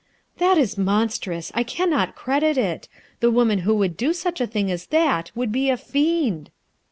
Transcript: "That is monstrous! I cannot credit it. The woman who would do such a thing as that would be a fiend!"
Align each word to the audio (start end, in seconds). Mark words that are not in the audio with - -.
"That 0.39 0.57
is 0.57 0.79
monstrous! 0.79 1.51
I 1.53 1.61
cannot 1.61 2.15
credit 2.15 2.57
it. 2.57 2.87
The 3.19 3.29
woman 3.29 3.59
who 3.59 3.75
would 3.75 3.95
do 3.97 4.13
such 4.13 4.41
a 4.41 4.47
thing 4.47 4.71
as 4.71 4.87
that 4.87 5.29
would 5.35 5.51
be 5.51 5.69
a 5.69 5.77
fiend!" 5.77 6.49